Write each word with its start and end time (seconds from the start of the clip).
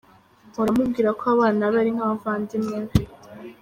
Mpora 0.49 0.71
mubwira 0.77 1.09
ko 1.19 1.23
abana 1.35 1.61
be 1.71 1.77
ari 1.81 1.91
nk’abavandimwe 1.95 2.77
be. 2.87 3.01